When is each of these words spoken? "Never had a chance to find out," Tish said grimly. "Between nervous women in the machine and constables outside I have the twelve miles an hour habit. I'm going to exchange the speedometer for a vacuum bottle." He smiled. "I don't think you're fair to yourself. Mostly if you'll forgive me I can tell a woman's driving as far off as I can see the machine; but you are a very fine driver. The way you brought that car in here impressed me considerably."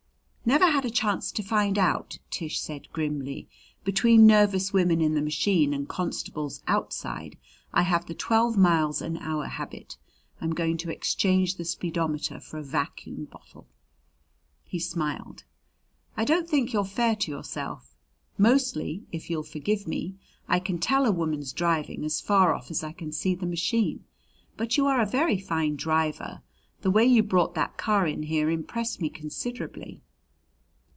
"Never 0.43 0.65
had 0.71 0.83
a 0.85 0.89
chance 0.89 1.31
to 1.33 1.43
find 1.43 1.77
out," 1.79 2.17
Tish 2.31 2.59
said 2.59 2.91
grimly. 2.91 3.47
"Between 3.85 4.25
nervous 4.25 4.73
women 4.73 4.99
in 4.99 5.13
the 5.13 5.21
machine 5.21 5.71
and 5.73 5.87
constables 5.87 6.61
outside 6.67 7.37
I 7.71 7.83
have 7.83 8.07
the 8.07 8.15
twelve 8.15 8.57
miles 8.57 9.01
an 9.03 9.17
hour 9.19 9.45
habit. 9.45 9.97
I'm 10.41 10.49
going 10.49 10.75
to 10.79 10.89
exchange 10.91 11.55
the 11.55 11.63
speedometer 11.63 12.39
for 12.41 12.57
a 12.57 12.63
vacuum 12.63 13.25
bottle." 13.31 13.67
He 14.65 14.79
smiled. 14.79 15.43
"I 16.17 16.25
don't 16.25 16.49
think 16.49 16.73
you're 16.73 16.85
fair 16.85 17.15
to 17.17 17.31
yourself. 17.31 17.95
Mostly 18.37 19.05
if 19.11 19.29
you'll 19.29 19.43
forgive 19.43 19.87
me 19.87 20.15
I 20.49 20.59
can 20.59 20.79
tell 20.79 21.05
a 21.05 21.11
woman's 21.13 21.53
driving 21.53 22.03
as 22.03 22.19
far 22.19 22.53
off 22.55 22.69
as 22.71 22.83
I 22.83 22.91
can 22.93 23.11
see 23.13 23.35
the 23.35 23.45
machine; 23.45 24.03
but 24.57 24.75
you 24.75 24.85
are 24.87 24.99
a 24.99 25.05
very 25.05 25.37
fine 25.37 25.75
driver. 25.77 26.41
The 26.81 26.91
way 26.91 27.05
you 27.05 27.21
brought 27.23 27.53
that 27.55 27.77
car 27.77 28.05
in 28.07 28.23
here 28.23 28.49
impressed 28.49 28.99
me 28.99 29.07
considerably." 29.09 30.01